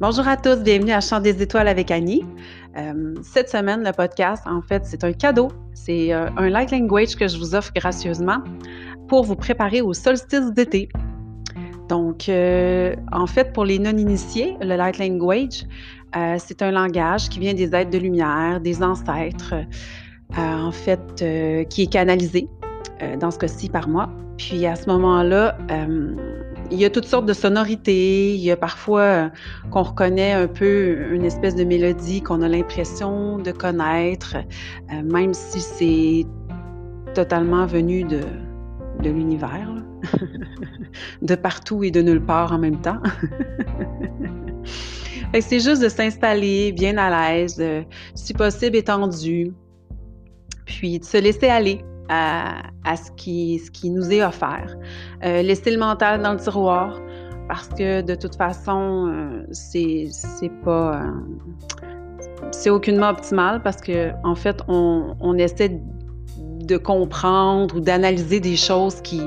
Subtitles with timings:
[0.00, 2.24] Bonjour à tous, bienvenue à Chant des étoiles avec Annie.
[2.74, 5.48] Euh, cette semaine, le podcast, en fait, c'est un cadeau.
[5.74, 8.38] C'est euh, un light language que je vous offre gracieusement
[9.08, 10.88] pour vous préparer au solstice d'été.
[11.90, 15.66] Donc, euh, en fait, pour les non-initiés, le light language,
[16.38, 19.54] c'est un langage qui vient des êtres de lumière, des ancêtres,
[20.34, 22.48] en fait, qui est canalisé,
[23.20, 24.08] dans ce cas-ci par moi.
[24.38, 25.58] Puis à ce moment-là,
[26.70, 28.34] il y a toutes sortes de sonorités.
[28.34, 29.28] Il y a parfois euh,
[29.70, 34.36] qu'on reconnaît un peu une espèce de mélodie qu'on a l'impression de connaître,
[34.92, 36.26] euh, même si c'est
[37.14, 38.20] totalement venu de,
[39.02, 39.68] l'univers,
[41.22, 43.00] de partout et de nulle part en même temps.
[45.40, 47.82] c'est juste de s'installer bien à l'aise, euh,
[48.14, 49.52] si possible étendu,
[50.66, 54.76] puis de se laisser aller à, ce, qui, ce qui nous est offert.
[55.24, 57.00] Euh, laisser le mental dans le tiroir
[57.48, 60.08] parce que de toute façon, euh, c'est
[60.64, 61.02] pas.
[61.02, 61.10] Euh,
[62.52, 65.80] c'est aucunement optimal parce que en fait, on, on essaie
[66.38, 69.22] de comprendre ou d'analyser des choses qui,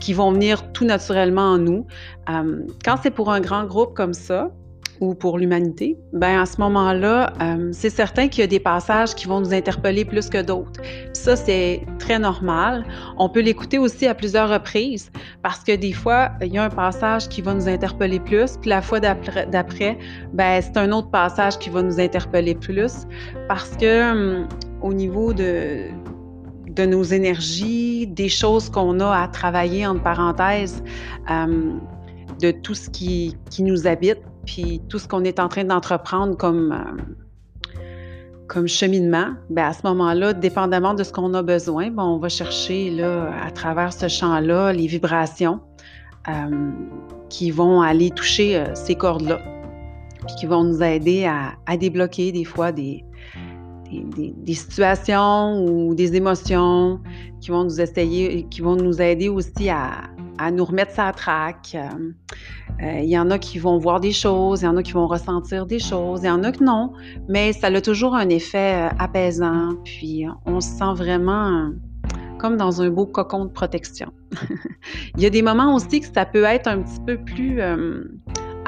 [0.00, 1.86] qui vont venir tout naturellement en nous.
[2.84, 4.50] quand c'est pour un grand groupe comme ça,
[5.00, 9.14] ou pour l'humanité, ben à ce moment-là, euh, c'est certain qu'il y a des passages
[9.14, 10.80] qui vont nous interpeller plus que d'autres.
[11.12, 12.84] Ça, c'est très normal.
[13.16, 15.10] On peut l'écouter aussi à plusieurs reprises
[15.42, 18.70] parce que des fois, il y a un passage qui va nous interpeller plus, puis
[18.70, 19.98] la fois d'après,
[20.32, 23.06] ben c'est un autre passage qui va nous interpeller plus
[23.48, 24.48] parce que hum,
[24.82, 25.88] au niveau de
[26.68, 30.82] de nos énergies, des choses qu'on a à travailler, entre parenthèses,
[31.28, 31.80] hum,
[32.40, 36.34] de tout ce qui, qui nous habite, puis tout ce qu'on est en train d'entreprendre
[36.34, 37.80] comme, euh,
[38.46, 42.30] comme cheminement, bien à ce moment-là, dépendamment de ce qu'on a besoin, ben, on va
[42.30, 45.60] chercher là, à travers ce champ-là les vibrations
[46.28, 46.70] euh,
[47.28, 49.38] qui vont aller toucher euh, ces cordes-là,
[50.26, 53.04] puis qui vont nous aider à, débloquer des fois des,
[53.90, 57.00] des, situations ou des émotions
[57.42, 60.08] qui vont nous essayer, qui vont nous aider aussi à,
[60.38, 61.76] à nous remettre sa traque.
[61.76, 64.92] Euh, il y en a qui vont voir des choses, il y en a qui
[64.92, 66.92] vont ressentir des choses, il y en a que non,
[67.28, 71.70] mais ça a toujours un effet euh, apaisant, puis on se sent vraiment euh,
[72.38, 74.12] comme dans un beau cocon de protection.
[75.16, 77.60] il y a des moments aussi que ça peut être un petit peu plus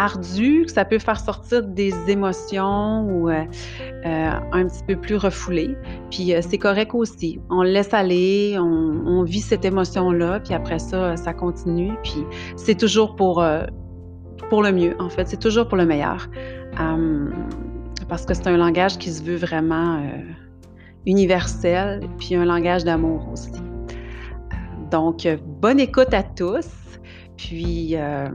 [0.01, 5.77] ardu, que ça peut faire sortir des émotions ou un petit peu plus refoulé.
[6.11, 7.39] Puis c'est correct aussi.
[7.51, 11.93] On laisse aller, on, vit cette émotion-là, puis après ça, ça continue.
[12.03, 12.25] Puis
[12.57, 13.45] c'est toujours pour
[14.51, 15.29] pour le mieux, en fait.
[15.29, 16.29] C'est toujours pour le meilleur.
[16.79, 17.33] Hum,
[18.09, 20.23] parce que c'est un langage qui se veut vraiment euh,
[21.07, 23.53] universel, puis un langage d'amour aussi.
[24.91, 25.27] Donc,
[25.61, 26.69] bonne écoute à tous.
[27.37, 28.29] Puis, euh,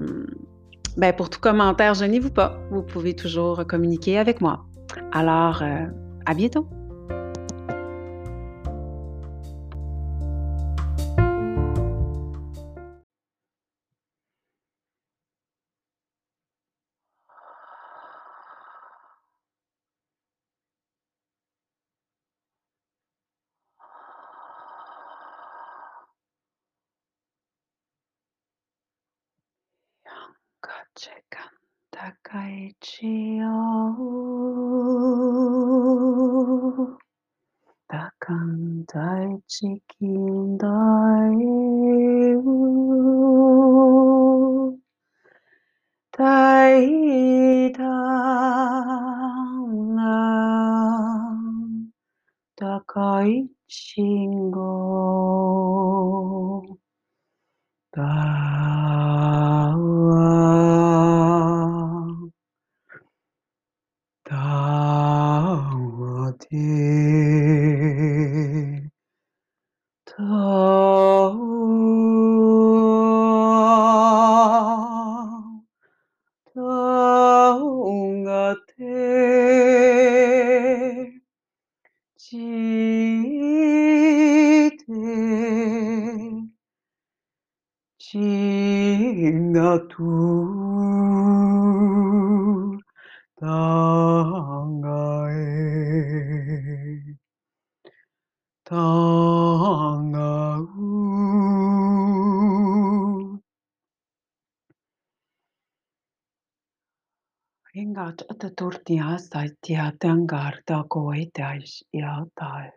[0.98, 2.58] ben, pour tout commentaire, gênez-vous pas.
[2.72, 4.66] Vous pouvez toujours communiquer avec moi.
[5.12, 5.86] Alors, euh,
[6.26, 6.68] à bientôt.
[38.26, 42.15] Takan daichi kindai Tai
[109.32, 112.72] turtia saitia tangar ta koetais iatai.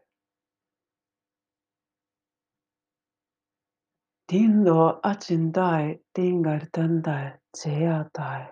[4.26, 8.48] Tindo acindai tingar tandai ceatai.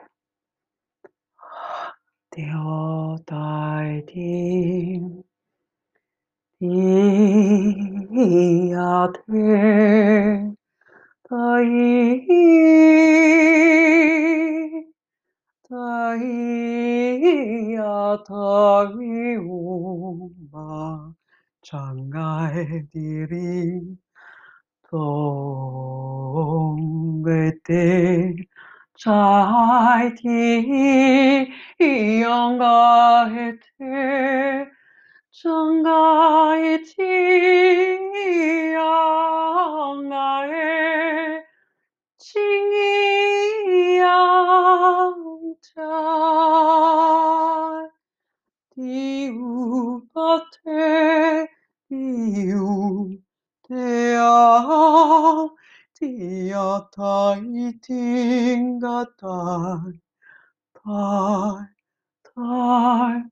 [2.31, 5.23] Theo tai tim
[6.61, 10.57] Ia te
[11.29, 12.17] tai
[15.69, 16.23] 타이야
[18.25, 19.53] 타위우마
[21.63, 23.17] 장가에디리
[26.49, 27.57] 동베테
[28.97, 30.63] 자이티
[32.23, 33.67] 영가에테
[35.33, 37.03] 장가에티
[38.75, 40.47] 영가에
[42.19, 43.27] 칭이야.
[45.77, 45.85] Diu
[50.15, 51.49] pate,
[51.91, 53.21] diu
[53.69, 55.51] dea,
[56.01, 60.01] dia tai tinga tai,
[60.75, 61.67] tai,
[62.25, 63.31] tai,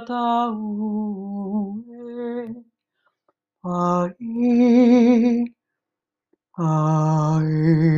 [0.00, 1.82] ta ue
[3.64, 4.14] ai
[6.58, 7.92] ai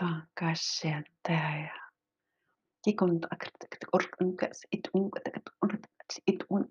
[0.00, 1.80] otetaan käs sieltä ja
[2.84, 3.84] kikunta it
[4.20, 4.36] un
[4.72, 5.10] it un
[6.26, 6.68] it un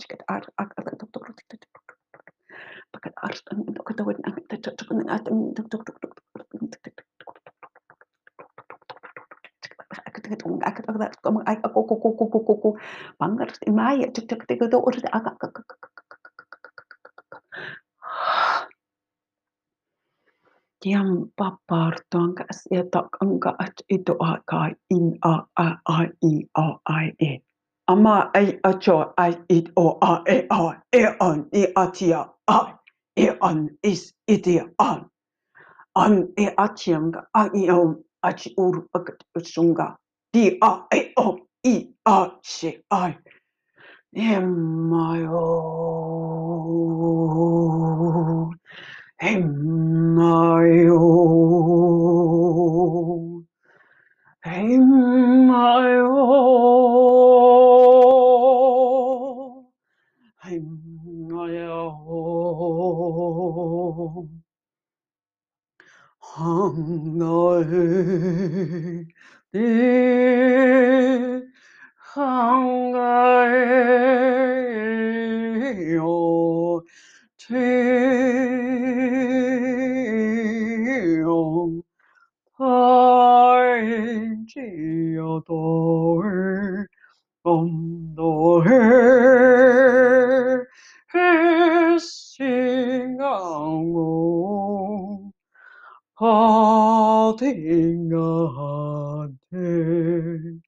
[0.00, 0.20] fakat
[0.58, 1.62] arkalan tok tok tok tok
[2.92, 4.76] fakat arkalan tok tok tok tok
[5.56, 7.10] tok tok tok tok
[13.18, 15.08] Pangarsti mä ja tyttök teko tuosta
[20.80, 26.98] Tiam papartuan kas ja takanka at itu aika in a a a i a a
[27.20, 27.38] e.
[27.90, 32.20] Ama ai a cho ai it o a e a e an i a tia
[32.46, 32.58] a
[33.16, 35.00] e an is itia an.
[35.96, 37.90] An e a tianga a i om
[38.22, 39.96] a chi uru akat usunga.
[40.32, 41.74] Di a e o i
[42.06, 43.12] a se ai.
[44.14, 45.08] Emma
[45.42, 45.44] o.
[49.20, 50.62] Emma
[51.02, 51.09] o.
[88.20, 90.08] nor hear
[91.10, 92.02] his
[92.36, 93.94] sing on
[96.18, 100.60] parting a day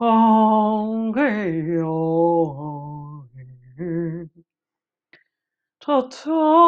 [0.00, 1.12] on
[3.78, 4.28] the
[5.80, 6.59] Ta-ta.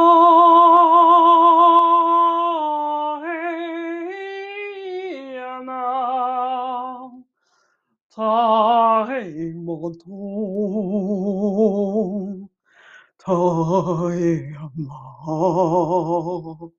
[14.74, 16.72] 毛，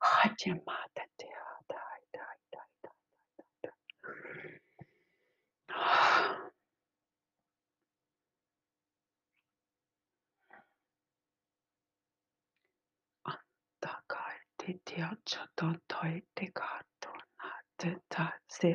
[0.00, 0.77] Hadi ma.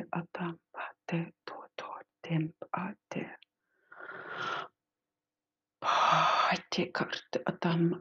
[0.00, 1.86] se atam pa te to to
[2.22, 3.22] tem pa te
[7.30, 8.00] te atam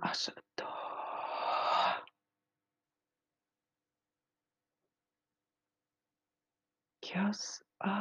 [7.02, 7.42] kias
[7.80, 7.96] a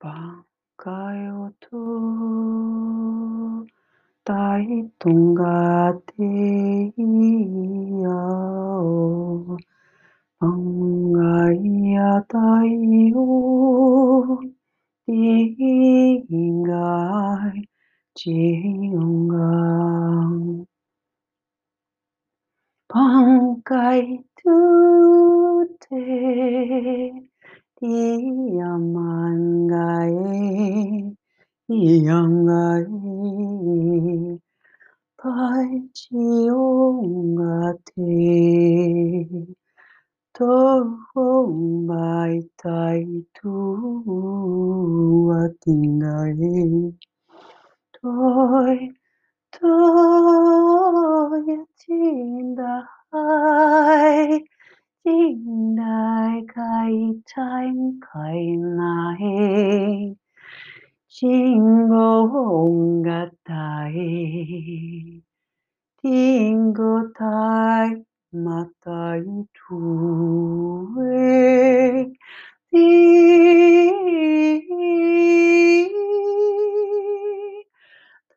[0.00, 1.82] Bangkayo tu
[4.24, 4.90] tai
[6.08, 6.51] te
[16.28, 16.72] 应该
[18.14, 18.32] 怎
[18.92, 20.66] 样
[22.88, 23.62] 放？
[23.64, 24.02] 开
[24.36, 24.50] 注
[25.88, 27.30] 定，
[27.80, 29.74] 一样难改，
[31.68, 34.40] 一样难挨，
[35.16, 35.22] 白
[35.94, 36.14] 痴
[36.46, 37.42] 用到
[37.94, 39.56] 底。
[41.88, 45.32] mai tai thu
[45.66, 46.34] tình ngày
[48.02, 48.78] tôi
[49.60, 51.42] thôi
[51.86, 52.84] tình đại
[55.04, 56.92] tin đại khai
[57.26, 59.18] tranh khai lại
[61.08, 63.94] chính ngôn gạt tai
[66.02, 67.90] tin ngô tai
[68.32, 71.20] Matain itue
[72.72, 72.88] ti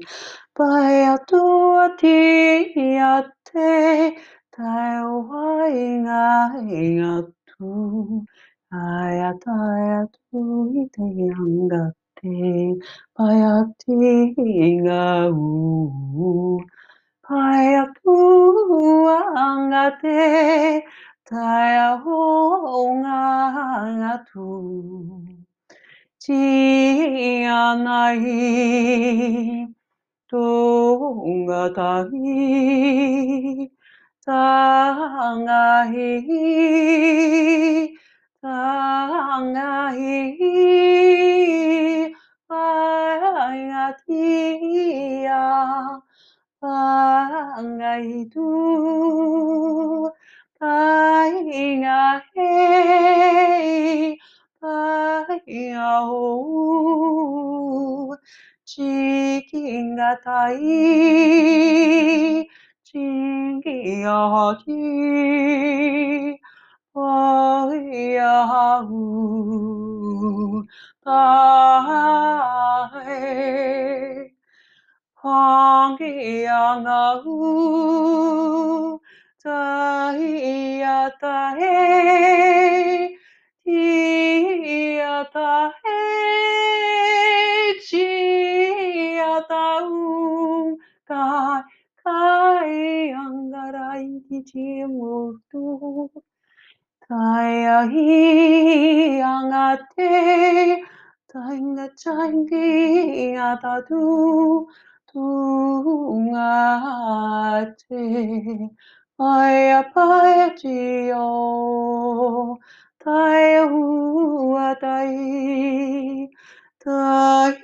[0.54, 4.12] 白呀带呀朵天呀带
[4.52, 6.62] 带回来
[6.98, 8.26] 呀土
[8.68, 12.07] 哎呀太呀土一定很好
[14.82, 16.60] nga u
[17.26, 18.18] Pai a tu
[19.46, 20.22] anga te
[21.30, 22.22] Tai a ho
[23.00, 23.22] nga
[23.98, 24.48] nga tu
[26.22, 26.44] Ti
[30.30, 33.70] Tunga tahi
[34.26, 36.12] Tangahi
[38.42, 42.14] 啊呀咿，
[42.48, 46.02] 啊呀咿呀，
[46.60, 50.06] 啊呀咿嘟，
[50.60, 54.18] 啊咿呀嘿，
[54.60, 58.18] 啊呀哦，
[58.66, 60.54] 只听他谈，
[62.84, 66.37] 真叫绝。
[66.98, 68.98] Paiahu
[71.06, 71.94] Tae
[75.22, 77.38] Hongiangahu
[79.44, 83.14] Taia tae
[83.64, 86.02] Tia tae
[87.86, 91.62] Chia taung Kai
[92.04, 95.62] kai anggarai kichimutu
[97.08, 100.84] Kaya hi angate
[101.32, 104.68] Tainga changi atatu
[105.08, 106.36] tungate.
[109.20, 111.32] Aya paya chio
[113.00, 116.28] Tai hua tai
[116.84, 117.56] Tai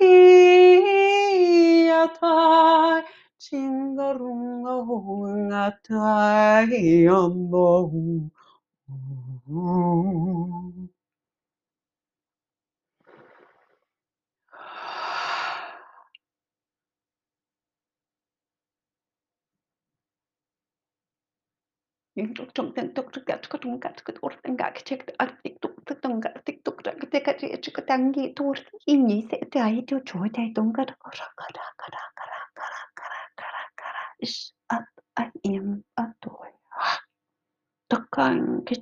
[2.00, 3.04] atai
[3.36, 5.68] Chingarunga hunga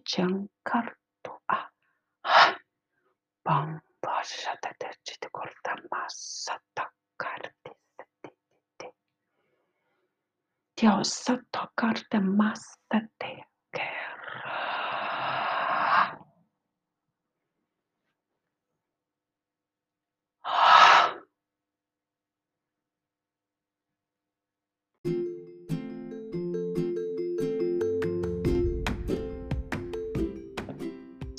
[0.05, 1.71] basha karttua.
[3.45, 7.73] Pampa sisältä tietysti kortamassa takartissa.
[10.83, 13.45] Ja osa takartamassa tekee.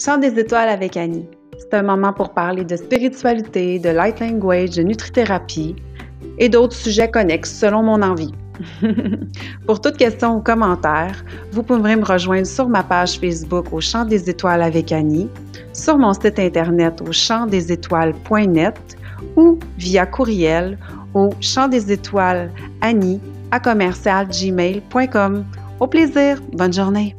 [0.03, 1.25] Chant des étoiles avec Annie.
[1.57, 5.77] C'est un moment pour parler de spiritualité, de light language, de nutrithérapie
[6.39, 8.33] et d'autres sujets connexes selon mon envie.
[9.65, 14.03] pour toute question ou commentaire, vous pourrez me rejoindre sur ma page Facebook au Chant
[14.03, 15.29] des étoiles avec Annie,
[15.71, 18.97] sur mon site internet au chantdesétoiles.net
[19.37, 20.77] ou via courriel
[21.13, 24.27] au chant des étoiles Annie à commercial
[25.79, 27.15] Au plaisir, bonne journée!